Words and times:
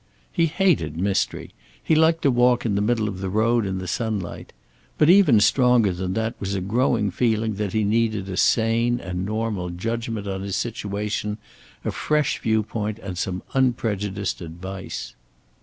He 0.31 0.47
hated 0.47 0.97
mystery. 0.97 1.51
He 1.83 1.93
liked 1.93 2.23
to 2.23 2.31
walk 2.31 2.65
in 2.65 2.73
the 2.73 2.81
middle 2.81 3.07
of 3.07 3.19
the 3.21 3.29
road 3.29 3.67
in 3.67 3.77
the 3.77 3.87
sunlight. 3.87 4.51
But 4.97 5.11
even 5.11 5.39
stronger 5.39 5.93
than 5.93 6.13
that 6.15 6.33
was 6.39 6.55
a 6.55 6.59
growing 6.61 7.11
feeling 7.11 7.53
that 7.57 7.73
he 7.73 7.83
needed 7.83 8.27
a 8.27 8.35
sane 8.35 8.99
and 8.99 9.27
normal 9.27 9.69
judgment 9.69 10.25
on 10.25 10.41
his 10.41 10.55
situation; 10.55 11.37
a 11.85 11.91
fresh 11.91 12.39
viewpoint 12.39 12.97
and 12.97 13.15
some 13.15 13.43
unprejudiced 13.53 14.41
advice. 14.41 15.13